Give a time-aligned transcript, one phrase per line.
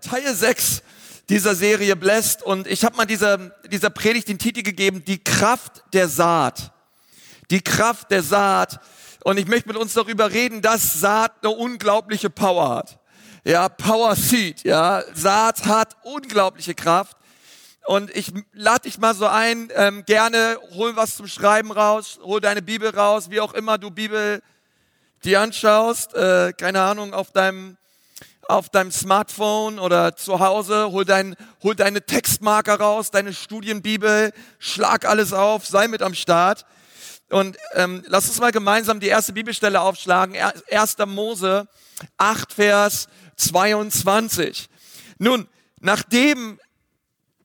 [0.00, 0.82] Teil 6
[1.28, 3.38] dieser Serie Blessed und ich habe mal dieser,
[3.70, 6.72] dieser Predigt den Titel gegeben, die Kraft der Saat.
[7.50, 8.80] Die Kraft der Saat.
[9.24, 12.98] Und ich möchte mit uns darüber reden, dass Saat eine unglaubliche Power hat.
[13.44, 15.02] Ja, Power Seed, ja.
[15.14, 17.16] Saat hat unglaubliche Kraft.
[17.86, 22.40] Und ich lade dich mal so ein, ähm, gerne hol was zum Schreiben raus, hol
[22.40, 24.42] deine Bibel raus, wie auch immer du Bibel
[25.24, 27.78] dir anschaust, äh, keine Ahnung, auf deinem
[28.48, 35.04] auf deinem Smartphone oder zu Hause, hol, dein, hol deine Textmarker raus, deine Studienbibel, schlag
[35.04, 36.64] alles auf, sei mit am Start.
[37.28, 40.34] Und ähm, lass uns mal gemeinsam die erste Bibelstelle aufschlagen,
[40.70, 40.96] 1.
[41.06, 41.68] Mose
[42.16, 44.70] 8, Vers 22.
[45.18, 45.46] Nun,
[45.80, 46.58] nachdem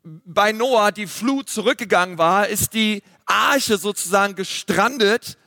[0.03, 5.37] bei Noah die Flut zurückgegangen war, ist die Arche sozusagen gestrandet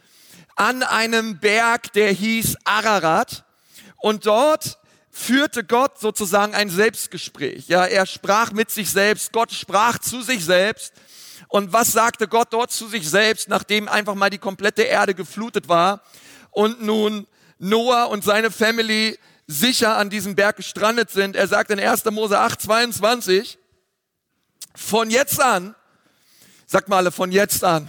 [0.55, 3.45] an einem Berg, der hieß Ararat.
[3.97, 4.78] Und dort
[5.16, 7.69] führte Gott sozusagen ein Selbstgespräch.
[7.69, 10.92] Ja, er sprach mit sich selbst, Gott sprach zu sich selbst.
[11.48, 15.69] Und was sagte Gott dort zu sich selbst, nachdem einfach mal die komplette Erde geflutet
[15.69, 16.03] war
[16.50, 17.27] und nun
[17.58, 21.34] Noah und seine Family sicher an diesem Berg gestrandet sind?
[21.34, 22.05] Er sagt in 1.
[22.11, 23.58] Mose 8, 22,
[24.75, 25.75] von jetzt an,
[26.67, 27.89] sag mal alle, von jetzt an,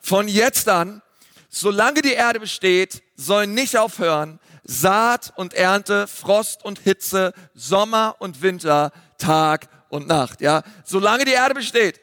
[0.00, 1.00] von jetzt an,
[1.48, 8.42] solange die Erde besteht, sollen nicht aufhören, Saat und Ernte, Frost und Hitze, Sommer und
[8.42, 10.62] Winter, Tag und Nacht, ja.
[10.84, 12.00] Solange die Erde besteht.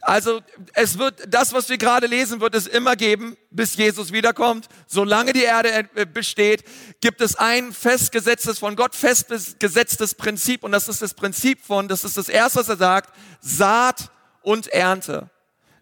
[0.00, 0.42] Also
[0.74, 4.68] es wird, das, was wir gerade lesen, wird es immer geben, bis Jesus wiederkommt.
[4.86, 6.64] Solange die Erde äh, besteht,
[7.00, 10.62] gibt es ein festgesetztes, von Gott festgesetztes Prinzip.
[10.62, 14.10] Und das ist das Prinzip von, das ist das Erste, was er sagt, Saat
[14.42, 15.30] und Ernte.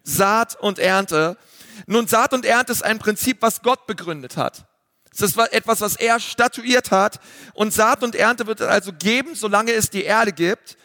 [0.05, 1.37] Saat und Ernte.
[1.87, 4.67] Nun, Saat und Ernte ist ein Prinzip, was Gott begründet hat.
[5.15, 7.21] Es ist etwas, was er statuiert hat.
[7.55, 10.77] Und Saat und Ernte wird es also geben, solange es die Erde gibt.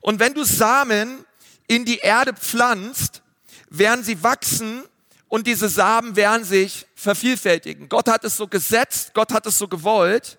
[0.00, 1.24] Und wenn du Samen
[1.66, 3.22] in die Erde pflanzt,
[3.68, 4.82] werden sie wachsen
[5.28, 7.88] und diese Samen werden sich vervielfältigen.
[7.88, 10.38] Gott hat es so gesetzt, Gott hat es so gewollt.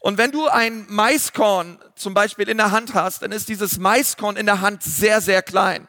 [0.00, 4.36] Und wenn du ein Maiskorn zum Beispiel in der Hand hast, dann ist dieses Maiskorn
[4.36, 5.88] in der Hand sehr, sehr klein.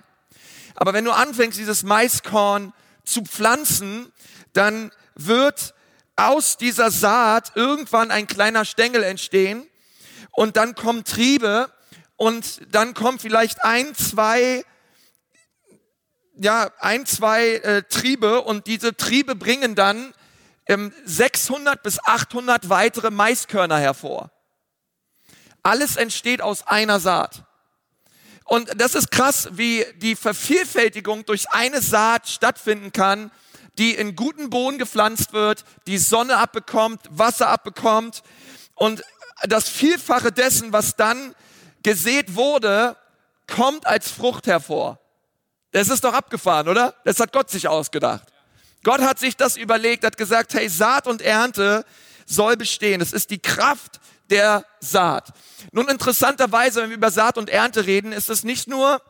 [0.73, 2.73] Aber wenn du anfängst, dieses Maiskorn
[3.03, 4.11] zu pflanzen,
[4.53, 5.75] dann wird
[6.19, 9.65] aus dieser Saat irgendwann ein kleiner Stängel entstehen
[10.31, 11.71] und dann kommen Triebe
[12.17, 14.65] und dann kommen vielleicht ein, zwei,
[16.35, 20.13] ja, ein, zwei äh, Triebe und diese Triebe bringen dann
[20.67, 24.31] ähm, 600 bis 800 weitere Maiskörner hervor.
[25.63, 27.43] Alles entsteht aus einer Saat.
[28.43, 33.31] Und das ist krass, wie die Vervielfältigung durch eine Saat stattfinden kann
[33.79, 38.21] die in guten Boden gepflanzt wird, die Sonne abbekommt, Wasser abbekommt
[38.75, 39.03] und
[39.43, 41.33] das Vielfache dessen, was dann
[41.81, 42.97] gesät wurde,
[43.47, 44.99] kommt als Frucht hervor.
[45.71, 46.93] Das ist doch abgefahren, oder?
[47.05, 48.27] Das hat Gott sich ausgedacht.
[48.83, 51.85] Gott hat sich das überlegt, hat gesagt, hey, Saat und Ernte
[52.25, 53.01] soll bestehen.
[53.01, 55.29] Es ist die Kraft der Saat.
[55.71, 59.01] Nun interessanterweise, wenn wir über Saat und Ernte reden, ist es nicht nur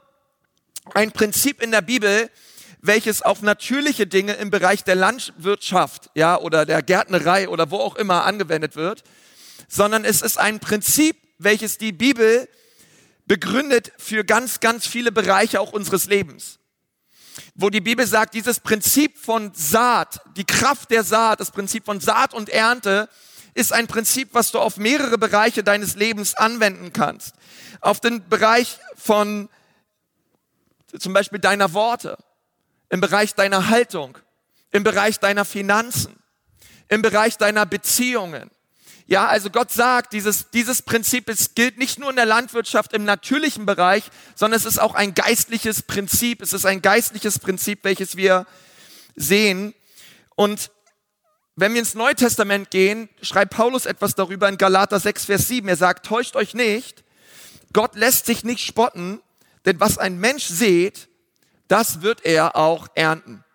[0.93, 2.29] ein Prinzip in der Bibel,
[2.81, 7.95] welches auf natürliche Dinge im Bereich der Landwirtschaft, ja, oder der Gärtnerei oder wo auch
[7.95, 9.03] immer angewendet wird,
[9.67, 12.47] sondern es ist ein Prinzip, welches die Bibel
[13.25, 16.59] begründet für ganz, ganz viele Bereiche auch unseres Lebens.
[17.53, 21.99] Wo die Bibel sagt, dieses Prinzip von Saat, die Kraft der Saat, das Prinzip von
[21.99, 23.07] Saat und Ernte,
[23.53, 27.35] ist ein Prinzip, was du auf mehrere Bereiche deines Lebens anwenden kannst.
[27.81, 29.49] Auf den Bereich von
[30.97, 32.17] zum Beispiel deiner Worte,
[32.89, 34.17] im Bereich deiner Haltung,
[34.71, 36.15] im Bereich deiner Finanzen,
[36.87, 38.49] im Bereich deiner Beziehungen.
[39.05, 43.05] Ja, also Gott sagt, dieses, dieses Prinzip es gilt nicht nur in der Landwirtschaft im
[43.05, 44.03] natürlichen Bereich,
[44.35, 46.43] sondern es ist auch ein geistliches Prinzip.
[46.43, 48.45] Es ist ein geistliches Prinzip, welches wir
[49.15, 49.73] sehen.
[50.35, 50.69] Und
[51.55, 55.67] wenn wir ins Neue Testament gehen, schreibt Paulus etwas darüber in Galater 6, Vers 7.
[55.67, 57.03] Er sagt, täuscht euch nicht,
[57.73, 59.21] Gott lässt sich nicht spotten,
[59.65, 61.09] denn was ein Mensch sät,
[61.69, 63.45] das wird er auch ernten.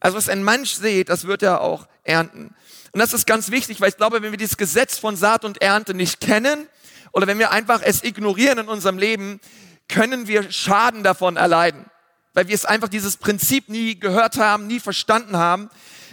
[0.00, 2.54] Also was ein Mensch sieht, das wird er auch ernten.
[2.92, 5.60] Und das ist ganz wichtig, weil ich glaube, wenn wir dieses Gesetz von Saat und
[5.62, 6.66] Ernte nicht kennen
[7.12, 9.40] oder wenn wir einfach es ignorieren in unserem Leben,
[9.88, 11.86] können wir Schaden davon erleiden,
[12.34, 15.68] weil wir es einfach dieses Prinzip nie gehört haben, nie verstanden haben.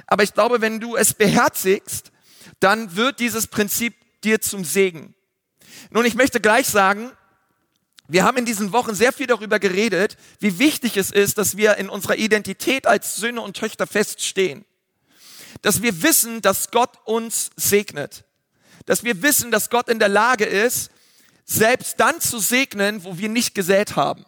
[0.08, 2.12] Aber ich glaube, wenn du es beherzigst,
[2.60, 5.16] dann wird dieses Prinzip dir zum Segen.
[5.90, 7.12] Nun, ich möchte gleich sagen,
[8.13, 11.77] wir haben in diesen Wochen sehr viel darüber geredet, wie wichtig es ist, dass wir
[11.77, 14.65] in unserer Identität als Söhne und Töchter feststehen.
[15.63, 18.24] Dass wir wissen, dass Gott uns segnet.
[18.86, 20.92] Dass wir wissen, dass Gott in der Lage ist,
[21.45, 24.24] selbst dann zu segnen, wo wir nicht gesät haben.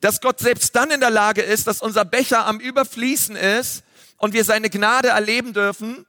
[0.00, 3.82] Dass Gott selbst dann in der Lage ist, dass unser Becher am Überfließen ist
[4.16, 6.06] und wir seine Gnade erleben dürfen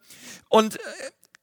[0.47, 0.79] und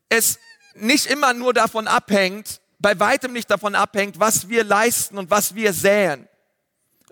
[0.08, 0.38] es
[0.72, 5.55] nicht immer nur davon abhängt, bei weitem nicht davon abhängt, was wir leisten und was
[5.55, 6.28] wir säen.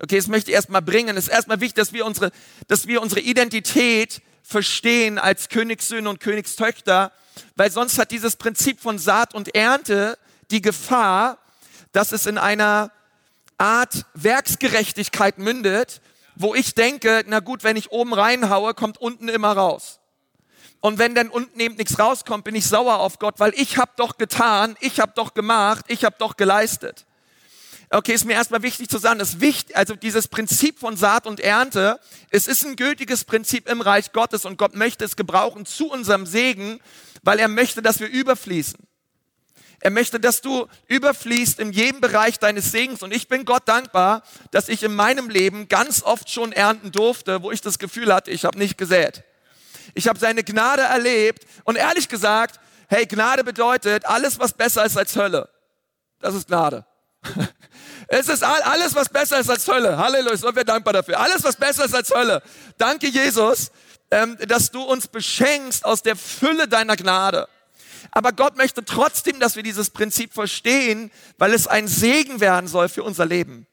[0.00, 1.16] Okay, das möchte ich erstmal bringen.
[1.16, 2.30] Es ist erstmal wichtig, dass wir unsere,
[2.66, 7.12] dass wir unsere Identität verstehen als Königssöhne und Königstöchter,
[7.56, 10.18] weil sonst hat dieses Prinzip von Saat und Ernte
[10.50, 11.38] die Gefahr,
[11.92, 12.90] dass es in einer
[13.56, 16.00] Art Werksgerechtigkeit mündet,
[16.34, 20.00] wo ich denke, na gut, wenn ich oben reinhaue, kommt unten immer raus.
[20.84, 23.92] Und wenn dann unten eben nichts rauskommt, bin ich sauer auf Gott, weil ich habe
[23.96, 27.06] doch getan, ich habe doch gemacht, ich habe doch geleistet.
[27.88, 31.40] Okay, ist mir erstmal wichtig zu sagen, das wichtig, also dieses Prinzip von Saat und
[31.40, 31.98] Ernte,
[32.28, 36.26] es ist ein gültiges Prinzip im Reich Gottes und Gott möchte es gebrauchen zu unserem
[36.26, 36.80] Segen,
[37.22, 38.80] weil er möchte, dass wir überfließen.
[39.80, 43.02] Er möchte, dass du überfließt in jedem Bereich deines Segens.
[43.02, 47.42] Und ich bin Gott dankbar, dass ich in meinem Leben ganz oft schon ernten durfte,
[47.42, 49.24] wo ich das Gefühl hatte, ich habe nicht gesät.
[49.92, 54.96] Ich habe seine Gnade erlebt und ehrlich gesagt, hey, Gnade bedeutet alles, was besser ist
[54.96, 55.48] als Hölle.
[56.20, 56.86] Das ist Gnade.
[58.06, 59.96] Es ist alles, was besser ist als Hölle.
[59.96, 61.18] Halleluja, sind wir dankbar dafür.
[61.18, 62.42] Alles, was besser ist als Hölle.
[62.76, 63.70] Danke, Jesus,
[64.10, 67.48] ähm, dass du uns beschenkst aus der Fülle deiner Gnade.
[68.10, 72.88] Aber Gott möchte trotzdem, dass wir dieses Prinzip verstehen, weil es ein Segen werden soll
[72.88, 73.66] für unser Leben.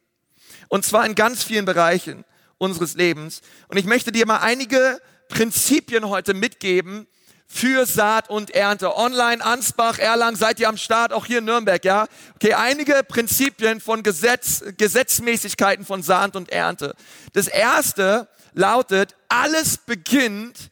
[0.69, 2.23] Und zwar in ganz vielen Bereichen
[2.57, 3.41] unseres Lebens.
[3.67, 7.07] Und ich möchte dir mal einige Prinzipien heute mitgeben
[7.47, 8.95] für Saat und Ernte.
[8.97, 12.07] Online, Ansbach, Erlangen, seid ihr am Start, auch hier in Nürnberg, ja?
[12.35, 16.95] Okay, einige Prinzipien von Gesetz, Gesetzmäßigkeiten von Saat und Ernte.
[17.33, 20.69] Das erste lautet, alles beginnt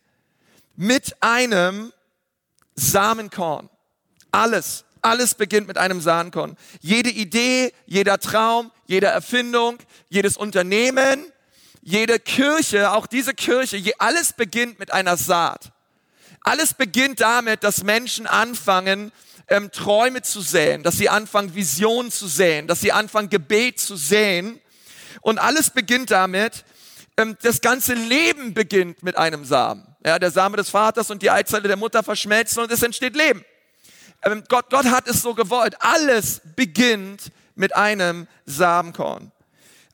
[0.75, 1.93] mit einem
[2.75, 3.69] Samenkorn.
[4.31, 4.83] Alles.
[5.01, 6.57] Alles beginnt mit einem Samenkorn.
[6.81, 9.77] Jede Idee, jeder Traum, jede Erfindung,
[10.09, 11.31] jedes Unternehmen,
[11.81, 15.71] jede Kirche, auch diese Kirche, alles beginnt mit einer Saat.
[16.41, 19.11] Alles beginnt damit, dass Menschen anfangen,
[19.47, 23.95] ähm, Träume zu säen, dass sie anfangen, Visionen zu säen, dass sie anfangen, Gebet zu
[23.95, 24.59] säen.
[25.21, 26.63] Und alles beginnt damit,
[27.17, 29.85] ähm, das ganze Leben beginnt mit einem Samen.
[30.05, 33.43] Ja, der Same des Vaters und die Eizelle der Mutter verschmelzen und es entsteht Leben.
[34.23, 35.75] Ähm, Gott, Gott hat es so gewollt.
[35.79, 39.31] Alles beginnt mit einem Samenkorn.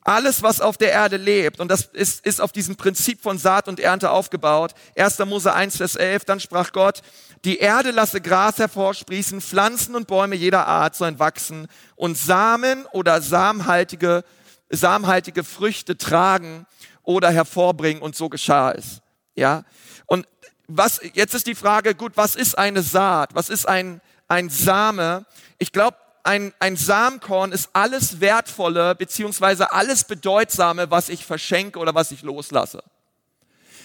[0.06, 3.66] Alles, was auf der Erde lebt, und das ist, ist auf diesem Prinzip von Saat
[3.66, 4.72] und Ernte aufgebaut.
[4.96, 5.18] 1.
[5.26, 7.02] Mose 1, Vers 11, dann sprach Gott,
[7.44, 11.66] die Erde lasse Gras hervorsprießen, Pflanzen und Bäume jeder Art sollen wachsen
[11.96, 14.22] und Samen oder samhaltige,
[14.70, 16.66] samhaltige Früchte tragen
[17.02, 19.00] oder hervorbringen und so geschah es.
[19.34, 19.64] Ja?
[20.06, 20.28] Und
[20.68, 23.34] was, jetzt ist die Frage, gut, was ist eine Saat?
[23.34, 25.26] Was ist ein, ein Same?
[25.58, 31.94] Ich glaube, ein, ein Samenkorn ist alles Wertvolle beziehungsweise alles Bedeutsame, was ich verschenke oder
[31.94, 32.82] was ich loslasse.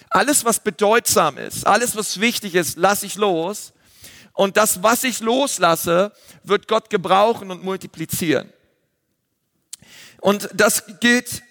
[0.09, 3.71] Alles, was bedeutsam ist, alles, was wichtig ist, lasse ich los.
[4.33, 6.11] Und das, was ich loslasse,
[6.43, 8.51] wird Gott gebrauchen und multiplizieren.
[10.19, 11.41] Und das gilt,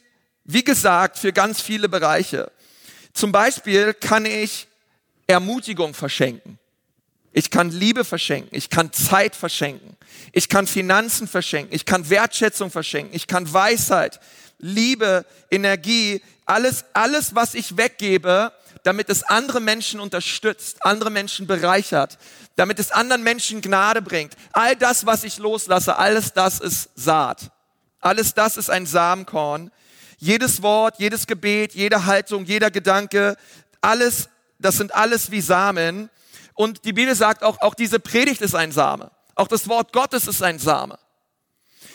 [0.44, 2.52] wie gesagt, für ganz viele Bereiche.
[3.12, 4.68] Zum Beispiel kann ich
[5.26, 6.59] Ermutigung verschenken.
[7.32, 9.96] Ich kann Liebe verschenken, ich kann Zeit verschenken,
[10.32, 14.18] ich kann Finanzen verschenken, ich kann Wertschätzung verschenken, ich kann Weisheit,
[14.58, 18.52] Liebe, Energie, alles, alles, was ich weggebe,
[18.82, 22.18] damit es andere Menschen unterstützt, andere Menschen bereichert,
[22.56, 24.34] damit es anderen Menschen Gnade bringt.
[24.52, 27.52] All das, was ich loslasse, alles das ist Saat.
[28.00, 29.70] Alles das ist ein Samenkorn.
[30.18, 33.36] Jedes Wort, jedes Gebet, jede Haltung, jeder Gedanke,
[33.80, 34.28] alles,
[34.58, 36.10] das sind alles wie Samen
[36.54, 39.10] und die Bibel sagt auch, auch diese Predigt ist ein Same.
[39.34, 40.98] Auch das Wort Gottes ist ein Same.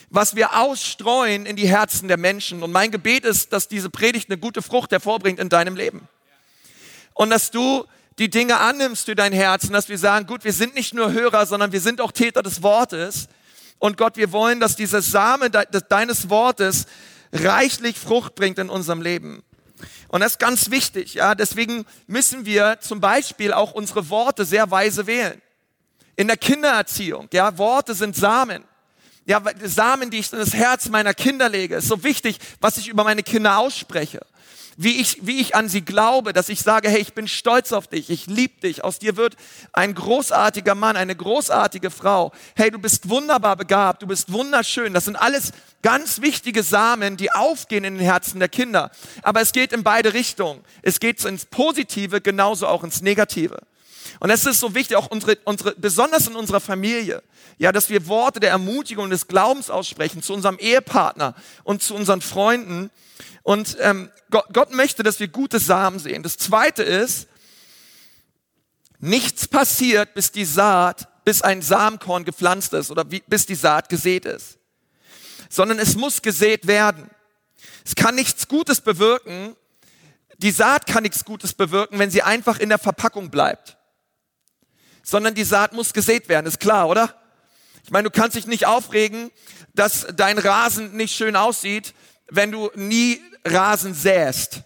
[0.09, 2.63] Was wir ausstreuen in die Herzen der Menschen.
[2.63, 6.07] Und mein Gebet ist, dass diese Predigt eine gute Frucht hervorbringt in deinem Leben.
[7.13, 7.85] Und dass du
[8.17, 11.11] die Dinge annimmst für dein Herz und dass wir sagen, gut, wir sind nicht nur
[11.11, 13.27] Hörer, sondern wir sind auch Täter des Wortes.
[13.77, 16.85] Und Gott, wir wollen, dass dieser Same deines Wortes
[17.33, 19.43] reichlich Frucht bringt in unserem Leben.
[20.15, 21.35] Und das ist ganz wichtig, ja.
[21.35, 25.41] Deswegen müssen wir zum Beispiel auch unsere Worte sehr weise wählen.
[26.15, 28.63] In der Kindererziehung, ja, Worte sind Samen.
[29.25, 32.87] Ja, Samen, die ich in das Herz meiner Kinder lege, ist so wichtig, was ich
[32.87, 34.25] über meine Kinder ausspreche
[34.77, 37.87] wie ich, wie ich an sie glaube, dass ich sage, hey, ich bin stolz auf
[37.87, 39.35] dich, ich liebe dich, aus dir wird
[39.71, 42.31] ein großartiger Mann, eine großartige Frau.
[42.55, 44.93] Hey, du bist wunderbar begabt, du bist wunderschön.
[44.93, 45.51] Das sind alles
[45.81, 48.91] ganz wichtige Samen, die aufgehen in den Herzen der Kinder.
[49.21, 50.61] Aber es geht in beide Richtungen.
[50.81, 53.59] Es geht ins Positive, genauso auch ins Negative.
[54.19, 57.23] Und es ist so wichtig, auch unsere, unsere, besonders in unserer Familie,
[57.57, 61.95] ja, dass wir Worte der Ermutigung und des Glaubens aussprechen zu unserem Ehepartner und zu
[61.95, 62.89] unseren Freunden.
[63.43, 66.23] Und ähm, Gott, Gott möchte, dass wir gute Samen sehen.
[66.23, 67.27] Das Zweite ist,
[68.99, 73.89] nichts passiert, bis die Saat, bis ein Samenkorn gepflanzt ist oder wie, bis die Saat
[73.89, 74.57] gesät ist,
[75.49, 77.09] sondern es muss gesät werden.
[77.85, 79.55] Es kann nichts Gutes bewirken.
[80.37, 83.77] Die Saat kann nichts Gutes bewirken, wenn sie einfach in der Verpackung bleibt.
[85.05, 87.13] Sondern die Saat muss gesät werden, ist klar, oder?
[87.83, 89.31] Ich meine, du kannst dich nicht aufregen,
[89.75, 91.93] dass dein Rasen nicht schön aussieht,
[92.27, 94.61] wenn du nie Rasen säst.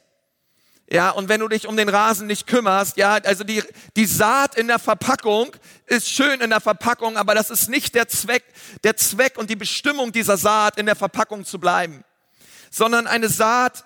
[0.91, 3.62] Ja, und wenn du dich um den Rasen nicht kümmerst, ja, also die,
[3.96, 5.51] die Saat in der Verpackung
[5.86, 8.43] ist schön in der Verpackung, aber das ist nicht der Zweck,
[8.84, 12.03] der Zweck und die Bestimmung dieser Saat in der Verpackung zu bleiben,
[12.72, 13.84] sondern eine Saat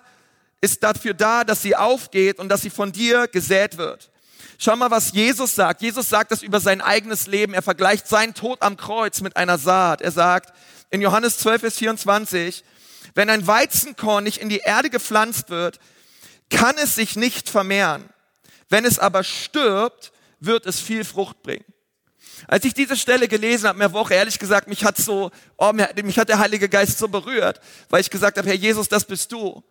[0.62, 4.10] ist dafür da, dass sie aufgeht und dass sie von dir gesät wird.
[4.58, 5.82] Schau mal, was Jesus sagt.
[5.82, 7.54] Jesus sagt das über sein eigenes Leben.
[7.54, 10.00] Er vergleicht seinen Tod am Kreuz mit einer Saat.
[10.00, 10.52] Er sagt
[10.90, 12.64] in Johannes 12, Vers 24,
[13.14, 15.78] wenn ein Weizenkorn nicht in die Erde gepflanzt wird,
[16.50, 18.08] kann es sich nicht vermehren.
[18.68, 21.64] Wenn es aber stirbt, wird es viel Frucht bringen.
[22.46, 26.18] Als ich diese Stelle gelesen habe, mir Woche, ehrlich gesagt, mich hat so, oh, mich
[26.18, 29.62] hat der Heilige Geist so berührt, weil ich gesagt habe, Herr Jesus, das bist du.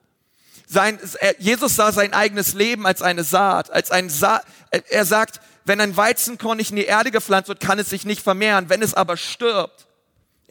[0.73, 0.99] Sein,
[1.37, 5.95] Jesus sah sein eigenes Leben als eine Saat, als ein Sa er sagt, wenn ein
[5.95, 8.69] Weizenkorn nicht in die Erde gepflanzt wird, kann es sich nicht vermehren.
[8.69, 9.85] Wenn es aber stirbt,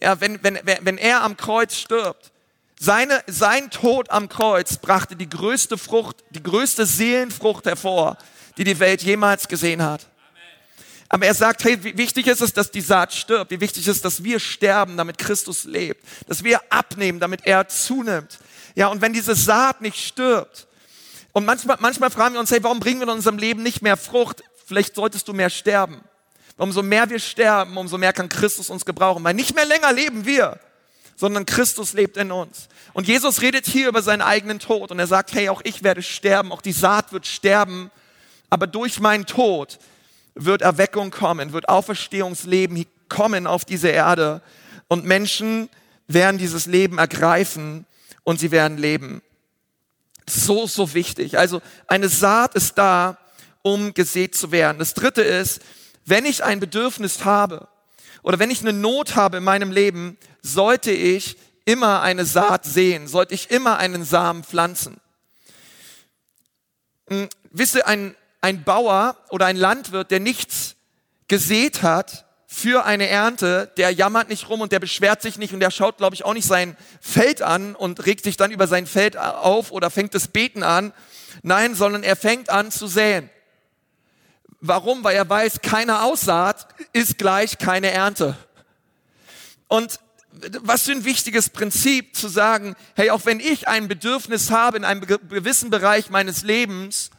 [0.00, 2.30] ja, wenn, wenn, wenn er am Kreuz stirbt,
[2.78, 8.16] seine, sein Tod am Kreuz brachte die größte Frucht, die größte Seelenfrucht hervor,
[8.56, 10.06] die die Welt jemals gesehen hat.
[11.08, 13.50] Aber er sagt, hey, wie wichtig ist es, dass die Saat stirbt?
[13.50, 16.02] Wie wichtig ist es, dass wir sterben, damit Christus lebt?
[16.28, 18.38] Dass wir abnehmen, damit er zunimmt?
[18.74, 20.66] Ja, und wenn diese Saat nicht stirbt,
[21.32, 23.96] und manchmal, manchmal fragen wir uns, hey, warum bringen wir in unserem Leben nicht mehr
[23.96, 24.42] Frucht?
[24.66, 26.02] Vielleicht solltest du mehr sterben.
[26.58, 29.24] Umso mehr wir sterben, umso mehr kann Christus uns gebrauchen.
[29.24, 30.60] Weil nicht mehr länger leben wir,
[31.16, 32.68] sondern Christus lebt in uns.
[32.92, 36.02] Und Jesus redet hier über seinen eigenen Tod und er sagt, hey, auch ich werde
[36.02, 37.90] sterben, auch die Saat wird sterben,
[38.50, 39.78] aber durch meinen Tod
[40.34, 44.42] wird Erweckung kommen, wird Auferstehungsleben kommen auf diese Erde
[44.88, 45.70] und Menschen
[46.06, 47.86] werden dieses Leben ergreifen
[48.24, 49.22] und sie werden leben.
[50.28, 51.38] So, so wichtig.
[51.38, 53.18] Also eine Saat ist da,
[53.62, 54.78] um gesät zu werden.
[54.78, 55.60] Das dritte ist,
[56.04, 57.68] wenn ich ein Bedürfnis habe
[58.22, 63.06] oder wenn ich eine Not habe in meinem Leben, sollte ich immer eine Saat sehen,
[63.06, 65.00] sollte ich immer einen Samen pflanzen.
[67.08, 70.74] Hm, wisst ihr, ein, ein Bauer oder ein Landwirt, der nichts
[71.28, 75.60] gesät hat, für eine Ernte, der jammert nicht rum und der beschwert sich nicht und
[75.60, 78.86] der schaut, glaube ich, auch nicht sein Feld an und regt sich dann über sein
[78.86, 80.92] Feld auf oder fängt das Beten an.
[81.42, 83.30] Nein, sondern er fängt an zu säen.
[84.60, 85.02] Warum?
[85.02, 88.36] Weil er weiß, keine Aussaat ist gleich keine Ernte.
[89.66, 89.98] Und
[90.60, 94.84] was für ein wichtiges Prinzip zu sagen, hey, auch wenn ich ein Bedürfnis habe in
[94.84, 97.10] einem gewissen Bereich meines Lebens,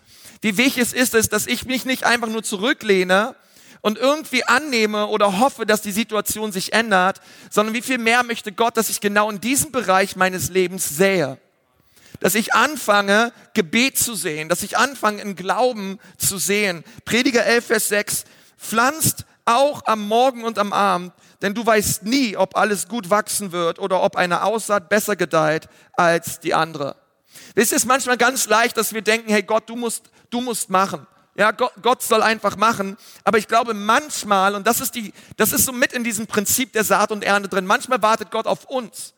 [0.42, 3.36] wie wichtig es ist, ist, dass ich mich nicht einfach nur zurücklehne
[3.84, 7.20] und irgendwie annehme oder hoffe, dass die Situation sich ändert,
[7.52, 11.38] sondern wie viel mehr möchte Gott, dass ich genau in diesem Bereich meines Lebens sähe.
[12.22, 16.86] Dass ich anfange, Gebet zu sehen, dass ich anfange, in Glauben zu sehen.
[17.04, 18.24] Prediger 11, Vers 6,
[18.58, 21.12] pflanzt auch am Morgen und am Abend,
[21.42, 25.68] denn du weißt nie, ob alles gut wachsen wird oder ob eine Aussaat besser gedeiht
[25.92, 26.96] als die andere.
[27.54, 31.06] Es ist manchmal ganz leicht, dass wir denken, hey Gott, du musst, du musst machen.
[31.36, 32.96] Ja, Gott, soll einfach machen.
[33.24, 36.74] Aber ich glaube manchmal, und das ist die, das ist so mit in diesem Prinzip
[36.74, 39.14] der Saat und Ernte drin, manchmal wartet Gott auf uns,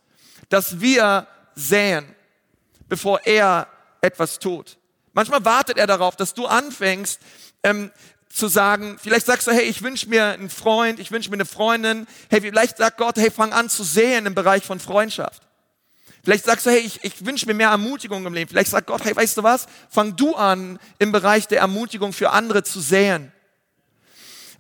[0.48, 2.05] dass wir säen,
[2.88, 3.67] bevor er
[4.00, 4.77] etwas tut.
[5.13, 7.19] Manchmal wartet er darauf, dass du anfängst,
[7.63, 7.91] ähm,
[8.29, 11.45] zu sagen, vielleicht sagst du, hey, ich wünsche mir einen Freund, ich wünsche mir eine
[11.45, 12.05] Freundin.
[12.29, 15.44] Hey, vielleicht sagt Gott, hey, fang an zu säen im Bereich von Freundschaft.
[16.25, 18.50] Vielleicht sagst du, hey, ich, ich wünsche mir mehr Ermutigung im Leben.
[18.50, 19.67] Vielleicht sagt Gott, hey, weißt du was?
[19.91, 23.32] Fang du an, im Bereich der Ermutigung für andere zu säen.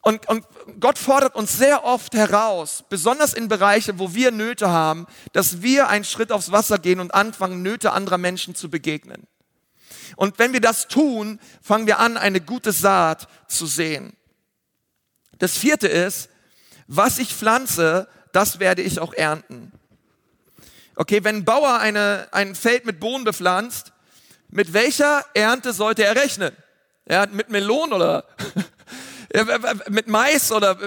[0.01, 0.45] Und, und
[0.79, 5.89] Gott fordert uns sehr oft heraus, besonders in Bereiche, wo wir Nöte haben, dass wir
[5.89, 9.25] einen Schritt aufs Wasser gehen und anfangen, Nöte anderer Menschen zu begegnen.
[10.15, 14.15] Und wenn wir das tun, fangen wir an, eine gute Saat zu sehen.
[15.39, 16.29] Das vierte ist,
[16.85, 19.71] was ich pflanze, das werde ich auch ernten.
[20.95, 23.91] Okay, wenn ein Bauer eine, ein Feld mit Bohnen bepflanzt,
[24.49, 26.55] mit welcher Ernte sollte er rechnen?
[27.07, 28.23] Ja, mit Melonen oder
[29.89, 30.77] mit Mais oder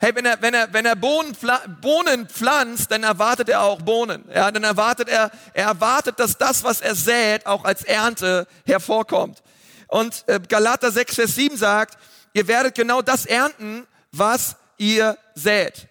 [0.00, 1.36] hey, wenn er wenn er wenn er Bohnen,
[1.80, 4.24] Bohnen pflanzt, dann erwartet er auch Bohnen.
[4.34, 9.42] Ja, dann erwartet er er erwartet, dass das, was er sät, auch als Ernte hervorkommt.
[9.86, 11.96] Und äh, Galater 6 Vers 7 sagt,
[12.32, 15.86] ihr werdet genau das ernten, was ihr sät.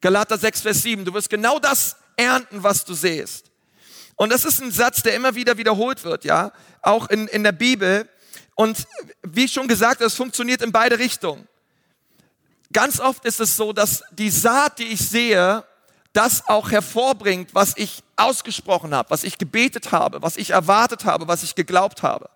[0.00, 3.50] Galater 6, Vers 7, du wirst genau das ernten, was du sähst.
[4.16, 7.52] Und das ist ein Satz, der immer wieder wiederholt wird, ja, auch in, in der
[7.52, 8.08] Bibel.
[8.54, 8.86] Und
[9.22, 11.48] wie schon gesagt, es funktioniert in beide Richtungen.
[12.72, 15.64] Ganz oft ist es so, dass die Saat, die ich sehe,
[16.12, 21.26] das auch hervorbringt, was ich ausgesprochen habe, was ich gebetet habe, was ich erwartet habe,
[21.26, 22.28] was ich geglaubt habe.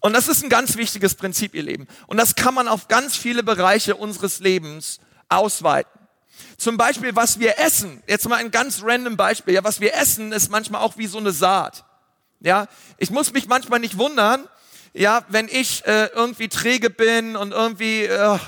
[0.00, 1.86] Und das ist ein ganz wichtiges Prinzip, ihr Leben.
[2.08, 4.98] Und das kann man auf ganz viele Bereiche unseres Lebens
[5.28, 6.01] ausweiten.
[6.56, 8.02] Zum Beispiel, was wir essen.
[8.06, 9.54] Jetzt mal ein ganz random Beispiel.
[9.54, 11.84] Ja, was wir essen, ist manchmal auch wie so eine Saat.
[12.40, 12.66] Ja,
[12.98, 14.48] ich muss mich manchmal nicht wundern,
[14.92, 18.38] ja, wenn ich äh, irgendwie träge bin und irgendwie äh,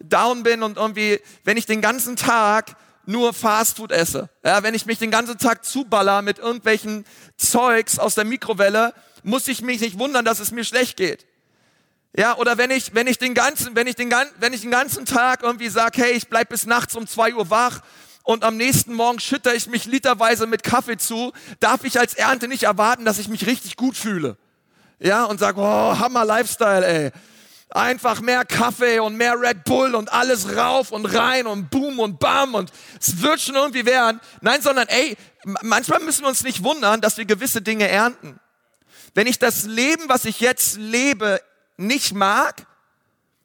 [0.00, 4.86] down bin und irgendwie, wenn ich den ganzen Tag nur Fastfood esse, ja, wenn ich
[4.86, 7.04] mich den ganzen Tag zuballer mit irgendwelchen
[7.36, 11.26] Zeugs aus der Mikrowelle, muss ich mich nicht wundern, dass es mir schlecht geht.
[12.14, 15.06] Ja, oder wenn ich, wenn ich den ganzen, wenn ich den, wenn ich den ganzen
[15.06, 17.80] Tag irgendwie sage, hey, ich bleib bis nachts um zwei Uhr wach
[18.22, 22.48] und am nächsten Morgen schütter ich mich literweise mit Kaffee zu, darf ich als Ernte
[22.48, 24.36] nicht erwarten, dass ich mich richtig gut fühle.
[24.98, 27.10] Ja, und sage, oh, Hammer Lifestyle, ey.
[27.70, 32.18] Einfach mehr Kaffee und mehr Red Bull und alles rauf und rein und boom und
[32.20, 34.20] bam und es wird schon irgendwie werden.
[34.42, 35.16] Nein, sondern ey,
[35.62, 38.38] manchmal müssen wir uns nicht wundern, dass wir gewisse Dinge ernten.
[39.14, 41.40] Wenn ich das Leben, was ich jetzt lebe,
[41.76, 42.66] nicht mag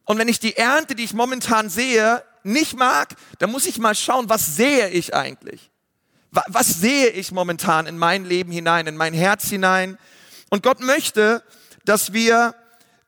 [0.08, 3.94] und wenn ich die Ernte, die ich momentan sehe, nicht mag, dann muss ich mal
[3.94, 5.70] schauen, was sehe ich eigentlich?
[6.32, 9.98] Was sehe ich momentan in mein Leben hinein, in mein Herz hinein?
[10.50, 11.44] Und Gott möchte,
[11.84, 12.56] dass wir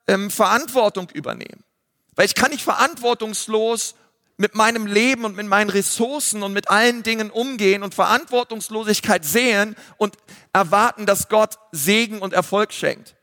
[0.07, 1.63] ähm, Verantwortung übernehmen.
[2.15, 3.95] Weil ich kann nicht verantwortungslos
[4.35, 9.77] mit meinem Leben und mit meinen Ressourcen und mit allen Dingen umgehen und Verantwortungslosigkeit sehen
[9.95, 10.17] und
[10.51, 13.15] erwarten, dass Gott Segen und Erfolg schenkt.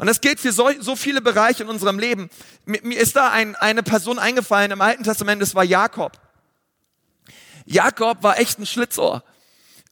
[0.00, 2.30] Und das gilt für so, so viele Bereiche in unserem Leben.
[2.64, 6.18] Mir, mir ist da ein, eine Person eingefallen im Alten Testament, das war Jakob.
[7.66, 9.22] Jakob war echt ein Schlitzohr.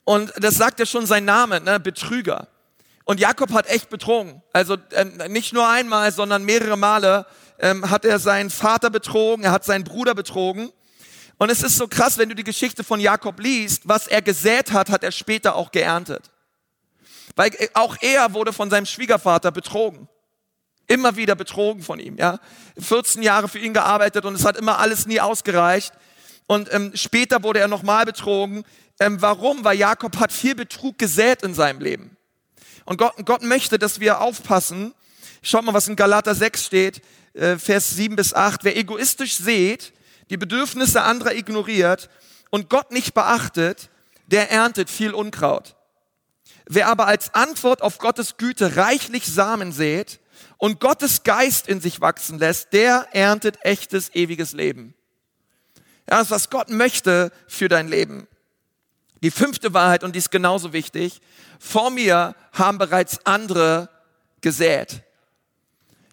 [0.05, 1.79] Und das sagt ja schon sein Name, ne?
[1.79, 2.49] Betrüger.
[3.05, 4.41] Und Jakob hat echt betrogen.
[4.55, 7.27] Also äh, nicht nur einmal, sondern mehrere Male
[7.59, 10.73] ähm, hat er seinen Vater betrogen, er hat seinen Bruder betrogen.
[11.37, 14.73] Und es ist so krass, wenn du die Geschichte von Jakob liest, was er gesät
[14.73, 16.31] hat, hat er später auch geerntet.
[17.37, 20.09] Weil äh, auch er wurde von seinem Schwiegervater betrogen.
[20.87, 22.39] Immer wieder betrogen von ihm, ja.
[22.79, 25.93] 14 Jahre für ihn gearbeitet und es hat immer alles nie ausgereicht.
[26.47, 28.65] Und ähm, später wurde er nochmal betrogen.
[28.99, 29.65] Ähm, warum?
[29.65, 32.17] Weil Jakob hat viel Betrug gesät in seinem Leben.
[32.87, 34.95] Und Gott, Gott möchte, dass wir aufpassen.
[35.43, 37.03] Schaut mal, was in Galater 6 steht,
[37.35, 38.65] äh, Vers 7 bis 8.
[38.65, 39.93] Wer egoistisch seht,
[40.31, 42.09] die Bedürfnisse anderer ignoriert
[42.49, 43.91] und Gott nicht beachtet,
[44.27, 45.77] der erntet viel Unkraut.
[46.71, 50.21] Wer aber als Antwort auf Gottes Güte reichlich Samen sät
[50.59, 54.95] und Gottes Geist in sich wachsen lässt, der erntet echtes ewiges Leben.
[56.09, 58.29] Ja, das ist, was Gott möchte für dein Leben.
[59.23, 61.21] Die fünfte Wahrheit, und die ist genauso wichtig,
[61.59, 63.89] vor mir haben bereits andere
[64.43, 65.03] gesät.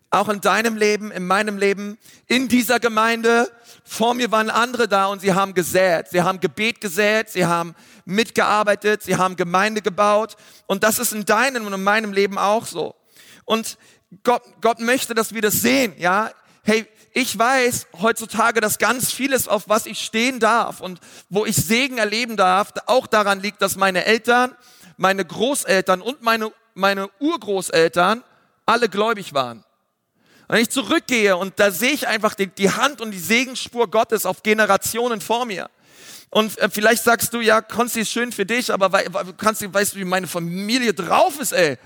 [0.09, 3.51] Auch in deinem Leben, in meinem Leben, in dieser Gemeinde,
[3.83, 6.07] vor mir waren andere da und sie haben gesät.
[6.09, 10.37] Sie haben Gebet gesät, sie haben mitgearbeitet, sie haben Gemeinde gebaut.
[10.67, 12.95] Und das ist in deinem und in meinem Leben auch so.
[13.43, 13.77] Und
[14.23, 16.31] Gott, Gott möchte, dass wir das sehen, ja.
[16.63, 21.55] Hey, ich weiß heutzutage, dass ganz vieles, auf was ich stehen darf und wo ich
[21.55, 24.55] Segen erleben darf, auch daran liegt, dass meine Eltern,
[24.97, 28.23] meine Großeltern und meine, meine Urgroßeltern
[28.65, 29.63] alle gläubig waren.
[30.47, 34.25] Wenn ich zurückgehe und da sehe ich einfach die, die Hand und die Segensspur Gottes
[34.25, 35.69] auf Generationen vor mir.
[36.29, 38.91] Und äh, vielleicht sagst du, ja, Konsti ist schön für dich, aber
[39.37, 41.77] kannst, weißt du, wie meine Familie drauf ist, ey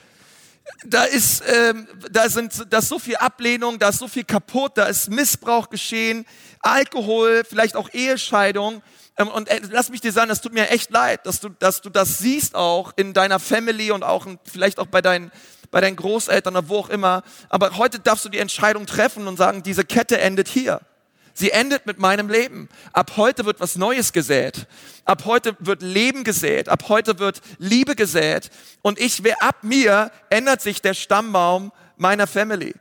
[0.86, 4.74] da ist, ähm, da sind, da ist so viel Ablehnung, da ist so viel kaputt,
[4.76, 6.26] da ist Missbrauch geschehen,
[6.62, 8.82] Alkohol, vielleicht auch Ehescheidung.
[9.18, 11.82] Ähm, und äh, lass mich dir sagen, das tut mir echt leid, dass du, dass
[11.82, 15.32] du das siehst auch in deiner Family und auch vielleicht auch bei deinen,
[15.72, 17.24] bei deinen Großeltern oder wo auch immer.
[17.50, 20.82] Aber heute darfst du die Entscheidung treffen und sagen, diese Kette endet hier.
[21.34, 22.68] Sie endet mit meinem Leben.
[22.92, 24.68] Ab heute wird was Neues gesät.
[25.06, 26.68] Ab heute wird Leben gesät.
[26.68, 28.50] Ab heute wird Liebe gesät.
[28.82, 32.74] Und ich, wer ab mir ändert sich der Stammbaum meiner Family.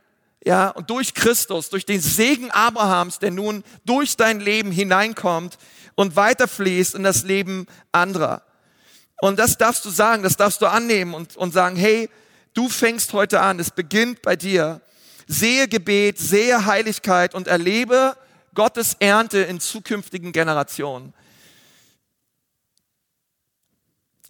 [0.43, 5.57] Ja, und durch Christus, durch den Segen Abrahams, der nun durch dein Leben hineinkommt
[5.95, 8.41] und weiterfließt in das Leben anderer.
[9.21, 12.09] Und das darfst du sagen, das darfst du annehmen und, und sagen, hey,
[12.53, 14.81] du fängst heute an, es beginnt bei dir.
[15.27, 18.17] Sehe Gebet, sehe Heiligkeit und erlebe
[18.55, 21.13] Gottes Ernte in zukünftigen Generationen.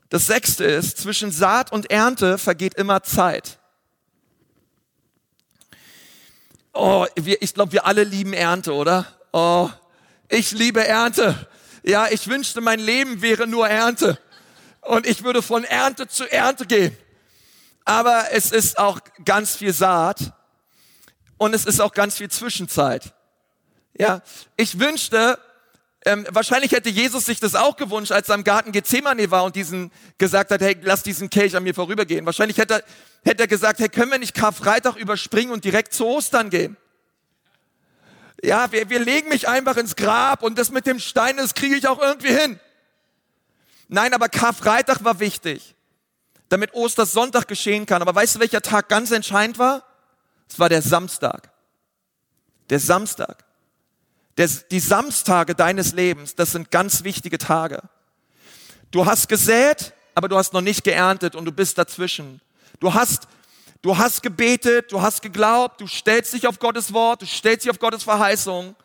[0.09, 3.59] Das sechste ist, zwischen Saat und Ernte vergeht immer Zeit.
[6.73, 9.05] Oh, ich glaube, wir alle lieben Ernte, oder?
[9.31, 9.69] Oh,
[10.27, 11.47] ich liebe Ernte.
[11.83, 14.19] Ja, ich wünschte, mein Leben wäre nur Ernte.
[14.81, 16.95] Und ich würde von Ernte zu Ernte gehen.
[17.89, 20.33] Aber es ist auch ganz viel Saat.
[21.39, 23.15] Und es ist auch ganz viel Zwischenzeit.
[23.97, 24.21] Ja,
[24.57, 25.39] ich wünschte,
[26.05, 29.55] ähm, wahrscheinlich hätte Jesus sich das auch gewünscht, als er im Garten Gethsemane war und
[29.55, 32.27] diesen gesagt hat, hey, lass diesen Kelch an mir vorübergehen.
[32.27, 32.83] Wahrscheinlich hätte er,
[33.23, 36.77] hätte er gesagt, hey, können wir nicht Karfreitag überspringen und direkt zu Ostern gehen?
[38.43, 41.75] Ja, wir, wir legen mich einfach ins Grab und das mit dem Stein, das kriege
[41.75, 42.59] ich auch irgendwie hin.
[43.87, 45.73] Nein, aber Karfreitag war wichtig,
[46.49, 48.01] damit Ostersonntag geschehen kann.
[48.01, 49.83] Aber weißt du, welcher Tag ganz entscheidend war?
[50.49, 51.51] Es war der Samstag.
[52.69, 53.45] Der Samstag.
[54.37, 57.81] Der, die Samstage deines Lebens, das sind ganz wichtige Tage.
[58.91, 62.41] Du hast gesät, aber du hast noch nicht geerntet und du bist dazwischen.
[62.79, 63.27] Du hast,
[63.81, 67.71] du hast gebetet, du hast geglaubt, du stellst dich auf Gottes Wort, du stellst dich
[67.71, 68.75] auf Gottes Verheißung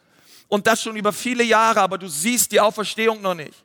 [0.49, 3.64] und das schon über viele Jahre, aber du siehst die Auferstehung noch nicht.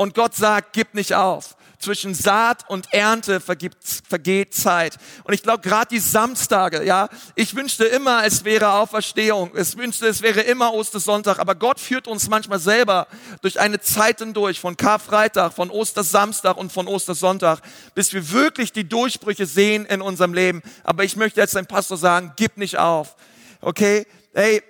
[0.00, 3.76] Und Gott sagt, gib nicht auf zwischen Saat und Ernte vergibt,
[4.08, 4.96] vergeht Zeit.
[5.24, 9.50] Und ich glaube, gerade die Samstage, ja, ich wünschte immer, es wäre Auferstehung.
[9.54, 11.38] Ich wünschte, es wäre immer Ostersonntag.
[11.38, 13.08] Aber Gott führt uns manchmal selber
[13.42, 17.60] durch eine Zeit hindurch, von Karfreitag, von Ostersamstag und von Ostersonntag,
[17.94, 20.62] bis wir wirklich die Durchbrüche sehen in unserem Leben.
[20.82, 23.16] Aber ich möchte jetzt dein Pastor sagen, gib nicht auf.
[23.60, 24.06] Okay?
[24.32, 24.62] Hey,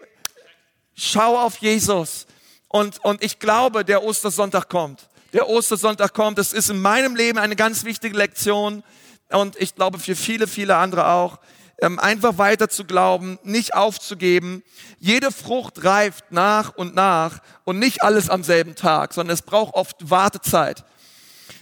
[0.97, 2.27] schau auf Jesus.
[2.67, 6.39] Und, und ich glaube, der Ostersonntag kommt der Ostersonntag kommt.
[6.39, 8.83] Das ist in meinem Leben eine ganz wichtige Lektion
[9.31, 11.39] und ich glaube für viele, viele andere auch.
[11.83, 14.63] Ähm, einfach weiter zu glauben, nicht aufzugeben.
[14.99, 19.75] Jede Frucht reift nach und nach und nicht alles am selben Tag, sondern es braucht
[19.75, 20.85] oft Wartezeit.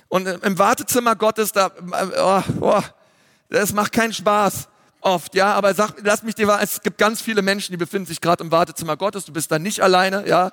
[0.09, 1.71] Und im Wartezimmer Gottes, da,
[2.21, 2.83] oh, oh,
[3.49, 4.69] das macht keinen Spaß
[5.01, 8.21] oft, ja, aber sag, lass mich dir, es gibt ganz viele Menschen, die befinden sich
[8.21, 10.51] gerade im Wartezimmer Gottes, du bist da nicht alleine, ja,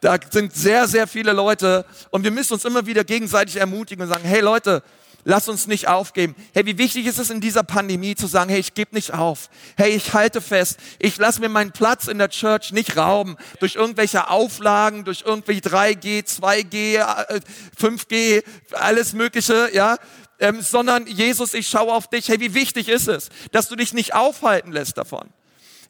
[0.00, 4.08] da sind sehr, sehr viele Leute und wir müssen uns immer wieder gegenseitig ermutigen und
[4.08, 4.82] sagen, hey Leute,
[5.24, 6.34] lass uns nicht aufgeben.
[6.54, 9.50] Hey, wie wichtig ist es in dieser Pandemie zu sagen, hey, ich gebe nicht auf.
[9.76, 10.78] Hey, ich halte fest.
[10.98, 15.60] Ich lasse mir meinen Platz in der Church nicht rauben durch irgendwelche Auflagen, durch irgendwelche
[15.60, 17.42] 3G, 2G,
[17.78, 19.96] 5G, alles Mögliche, ja.
[20.40, 22.28] Ähm, sondern Jesus, ich schaue auf dich.
[22.28, 25.28] Hey, wie wichtig ist es, dass du dich nicht aufhalten lässt davon.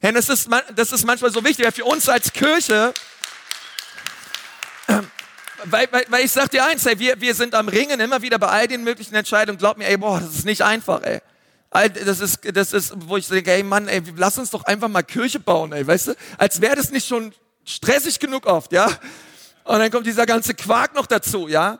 [0.01, 2.93] Hey, das ist, das ist manchmal so wichtig, weil für uns als Kirche,
[5.65, 8.39] weil, weil, weil ich sag dir eins, ey, wir, wir sind am Ringen immer wieder
[8.39, 9.57] bei all den möglichen Entscheidungen.
[9.57, 11.19] Glaub mir, ey, boah, das ist nicht einfach, ey.
[11.71, 15.03] Das ist, das ist, wo ich denke, ey Mann, ey, lass uns doch einfach mal
[15.03, 16.15] Kirche bauen, ey, weißt du?
[16.37, 17.31] Als wäre das nicht schon
[17.63, 18.87] stressig genug oft, ja?
[19.65, 21.79] Und dann kommt dieser ganze Quark noch dazu, ja?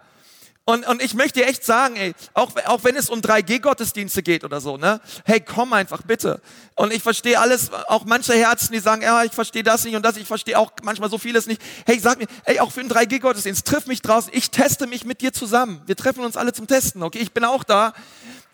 [0.69, 4.43] Und, und ich möchte dir echt sagen, ey, auch, auch wenn es um 3G-Gottesdienste geht
[4.43, 5.01] oder so, ne?
[5.25, 6.41] Hey, komm einfach, bitte.
[6.75, 10.03] Und ich verstehe alles, auch manche Herzen, die sagen, ja, ich verstehe das nicht und
[10.03, 11.59] das, ich verstehe auch manchmal so vieles nicht.
[11.87, 15.21] Hey, sag mir, ey, auch für einen 3G-Gottesdienst, triff mich draußen, ich teste mich mit
[15.21, 15.81] dir zusammen.
[15.87, 17.17] Wir treffen uns alle zum Testen, okay?
[17.17, 17.93] Ich bin auch da.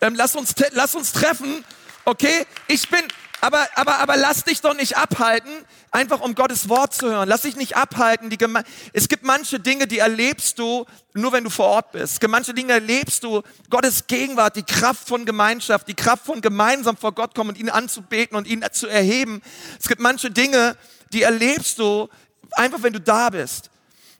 [0.00, 1.66] Ähm, lass, uns, lass uns treffen,
[2.06, 2.46] okay?
[2.68, 3.02] Ich bin,
[3.42, 5.50] aber, aber, aber lass dich doch nicht abhalten,
[5.90, 7.28] einfach um Gottes Wort zu hören.
[7.28, 8.30] Lass dich nicht abhalten.
[8.30, 8.64] Die Geme
[8.94, 12.14] es gibt manche Dinge, die erlebst du nur, wenn du vor Ort bist.
[12.14, 16.40] Es gibt manche Dinge erlebst du, Gottes Gegenwart, die Kraft von Gemeinschaft, die Kraft von
[16.40, 19.42] gemeinsam vor Gott kommen und ihn anzubeten und ihn zu erheben.
[19.78, 20.76] Es gibt manche Dinge,
[21.12, 22.08] die erlebst du
[22.52, 23.70] einfach, wenn du da bist.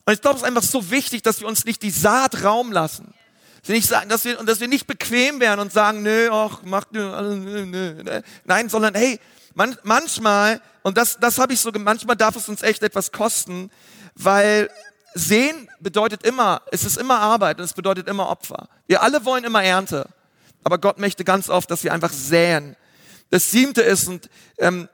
[0.04, 2.70] Und ich glaube, es ist einfach so wichtig, dass wir uns nicht die Saat Raum
[2.70, 3.12] lassen.
[3.68, 6.84] Nicht sagen, dass wir, und dass wir nicht bequem werden und sagen, nö, ach, mach
[6.90, 7.66] nö, nö,
[8.02, 8.20] nö.
[8.44, 9.18] Nein, sondern hey,
[9.54, 13.70] man, manchmal, und das, das habe ich so, manchmal darf es uns echt etwas kosten,
[14.14, 14.70] weil
[15.14, 18.68] sehen bedeutet immer, es ist immer Arbeit und es bedeutet immer Opfer.
[18.86, 20.06] Wir alle wollen immer Ernte,
[20.62, 22.76] aber Gott möchte ganz oft, dass wir einfach säen.
[23.30, 24.88] Das siebte ist, und ähm,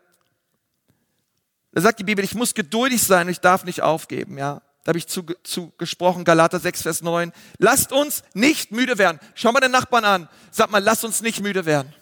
[1.72, 4.62] da sagt die Bibel, ich muss geduldig sein, ich darf nicht aufgeben, ja.
[4.84, 7.32] Da habe ich zu, zu gesprochen, Galater 6, Vers 9.
[7.58, 9.20] Lasst uns nicht müde werden.
[9.34, 10.28] Schau mal den Nachbarn an.
[10.50, 11.92] Sag mal, lasst uns nicht müde werden.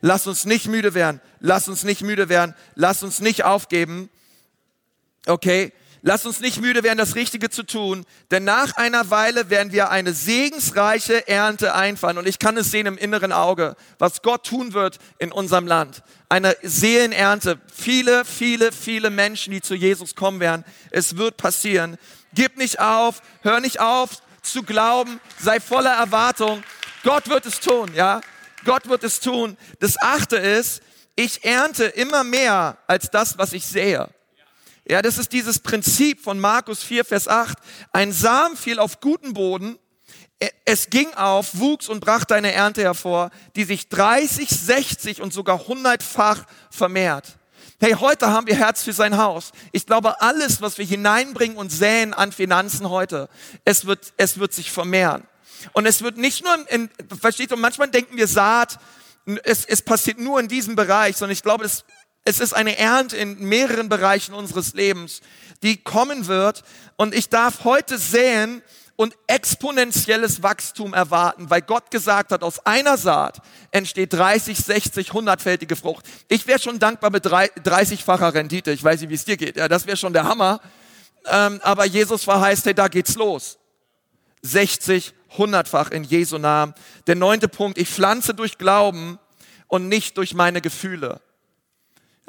[0.00, 1.20] Lasst uns nicht müde werden.
[1.40, 2.54] Lasst uns nicht müde werden.
[2.74, 4.10] Lasst uns nicht aufgeben.
[5.26, 5.72] Okay?
[6.08, 9.90] Lasst uns nicht müde werden, das Richtige zu tun, denn nach einer Weile werden wir
[9.90, 12.16] eine segensreiche Ernte einfahren.
[12.16, 16.04] Und ich kann es sehen im inneren Auge, was Gott tun wird in unserem Land.
[16.28, 17.60] Eine Seelenernte.
[17.74, 20.64] Viele, viele, viele Menschen, die zu Jesus kommen werden.
[20.92, 21.96] Es wird passieren.
[22.34, 26.62] Gib nicht auf, hör nicht auf zu glauben, sei voller Erwartung.
[27.02, 28.20] Gott wird es tun, ja.
[28.64, 29.56] Gott wird es tun.
[29.80, 30.82] Das achte ist,
[31.16, 34.08] ich ernte immer mehr als das, was ich sehe.
[34.88, 37.58] Ja, das ist dieses Prinzip von Markus 4, Vers 8.
[37.92, 39.78] Ein Samen fiel auf guten Boden,
[40.64, 45.62] es ging auf, wuchs und brachte eine Ernte hervor, die sich 30, 60 und sogar
[45.62, 47.36] 100-fach vermehrt.
[47.80, 49.50] Hey, heute haben wir Herz für sein Haus.
[49.72, 53.28] Ich glaube, alles, was wir hineinbringen und säen an Finanzen heute,
[53.64, 55.24] es wird, es wird sich vermehren.
[55.72, 58.78] Und es wird nicht nur, in, versteht ihr, manchmal denken wir Saat,
[59.42, 61.84] es, es passiert nur in diesem Bereich, sondern ich glaube, es,
[62.26, 65.20] es ist eine Ernte in mehreren Bereichen unseres Lebens,
[65.62, 66.64] die kommen wird.
[66.96, 68.62] Und ich darf heute säen
[68.96, 75.76] und exponentielles Wachstum erwarten, weil Gott gesagt hat, aus einer Saat entsteht 30, 60, 100-fältige
[75.76, 76.04] Frucht.
[76.26, 78.72] Ich wäre schon dankbar mit 30-facher Rendite.
[78.72, 79.56] Ich weiß nicht, wie es dir geht.
[79.56, 80.60] Ja, das wäre schon der Hammer.
[81.26, 83.58] Ähm, aber Jesus verheißt, hey, da geht's los.
[84.42, 86.74] 60, 100-fach in Jesu Namen.
[87.06, 89.20] Der neunte Punkt, ich pflanze durch Glauben
[89.68, 91.20] und nicht durch meine Gefühle.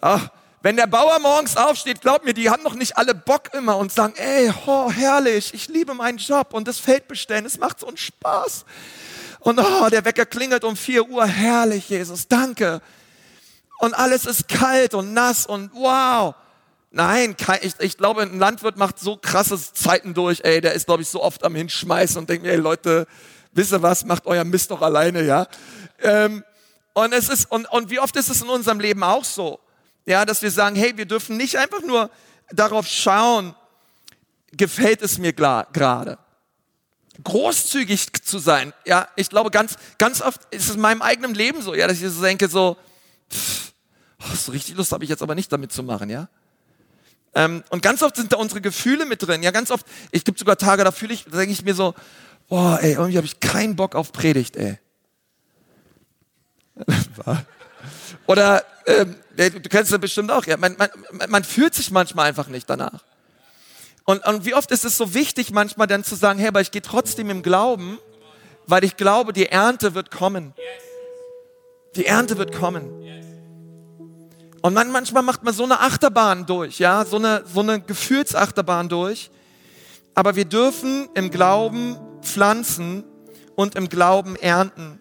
[0.01, 0.31] Ja,
[0.61, 3.91] wenn der Bauer morgens aufsteht, glaub mir, die haben noch nicht alle Bock immer und
[3.91, 7.87] sagen, ey, oh, herrlich, ich liebe meinen Job und das Feld bestellen, es macht so
[7.87, 8.65] einen Spaß.
[9.39, 12.81] Und oh, der Wecker klingelt um vier Uhr, herrlich, Jesus, danke.
[13.79, 16.35] Und alles ist kalt und nass und wow.
[16.89, 21.03] Nein, ich, ich glaube, ein Landwirt macht so krasse Zeiten durch, ey, der ist, glaube
[21.03, 23.07] ich, so oft am Hinschmeißen und denkt mir, ey Leute,
[23.53, 25.47] wisst ihr was, macht euer Mist doch alleine, ja.
[26.01, 26.43] Ähm,
[26.93, 29.59] und es ist, und, und wie oft ist es in unserem Leben auch so?
[30.07, 32.09] Ja, dass wir sagen, hey, wir dürfen nicht einfach nur
[32.49, 33.53] darauf schauen,
[34.53, 36.17] gefällt es mir gerade.
[37.25, 38.71] Großzügig zu sein.
[38.85, 42.01] Ja, ich glaube, ganz, ganz oft ist es in meinem eigenen Leben so, ja, dass
[42.01, 42.77] ich so denke, so,
[43.29, 43.73] pff,
[44.21, 46.29] oh, so richtig Lust habe ich jetzt aber nicht damit zu machen, ja.
[47.35, 49.43] Ähm, und ganz oft sind da unsere Gefühle mit drin.
[49.43, 51.93] Ja, ganz oft, ich gibt sogar Tage, da fühle ich, da denke ich mir so,
[52.47, 54.79] boah, ey, irgendwie habe ich keinen Bock auf Predigt, ey.
[58.27, 60.57] Oder ähm, du kennst das bestimmt auch, ja.
[60.57, 60.89] Man, man,
[61.29, 63.03] man fühlt sich manchmal einfach nicht danach.
[64.05, 66.71] Und, und wie oft ist es so wichtig, manchmal dann zu sagen, hey, aber ich
[66.71, 67.99] gehe trotzdem im Glauben,
[68.65, 70.53] weil ich glaube, die Ernte wird kommen.
[71.95, 72.89] Die Ernte wird kommen.
[74.61, 78.89] Und man, manchmal macht man so eine Achterbahn durch, ja, so eine, so eine Gefühlsachterbahn
[78.89, 79.29] durch.
[80.13, 83.03] Aber wir dürfen im Glauben pflanzen
[83.55, 84.99] und im Glauben ernten.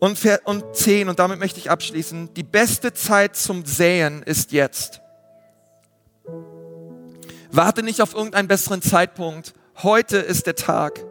[0.00, 5.02] Und, und zehn, und damit möchte ich abschließen, die beste Zeit zum Säen ist jetzt.
[7.52, 9.52] Warte nicht auf irgendeinen besseren Zeitpunkt.
[9.82, 11.04] Heute ist der Tag.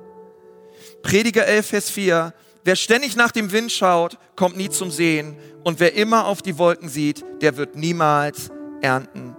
[1.03, 2.33] Prediger 11, Vers 4.
[2.63, 5.37] Wer ständig nach dem Wind schaut, kommt nie zum Sehen.
[5.63, 8.49] Und wer immer auf die Wolken sieht, der wird niemals
[8.81, 9.35] ernten.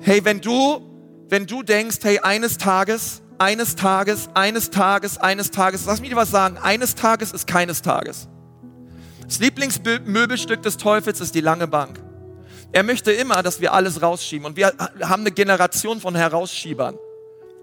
[0.00, 0.80] Hey, wenn du,
[1.28, 6.16] wenn du denkst, hey, eines Tages eines Tages, eines Tages, eines Tages, lass mich dir
[6.16, 8.28] was sagen, eines Tages ist keines Tages.
[9.26, 12.00] Das Lieblingsmöbelstück des Teufels ist die lange Bank.
[12.72, 14.46] Er möchte immer, dass wir alles rausschieben.
[14.46, 14.72] Und wir
[15.02, 16.98] haben eine Generation von Herausschiebern.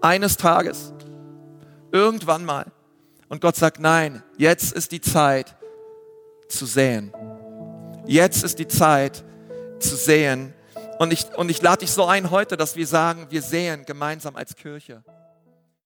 [0.02, 0.94] Eines Tages.
[1.92, 2.66] Irgendwann mal.
[3.30, 5.56] Und Gott sagt, nein, jetzt ist die Zeit
[6.50, 7.14] zu säen.
[8.06, 9.24] Jetzt ist die Zeit
[9.80, 10.54] zu säen.
[11.00, 14.36] Und ich, und ich lade dich so ein heute, dass wir sagen, wir säen gemeinsam
[14.36, 15.04] als Kirche.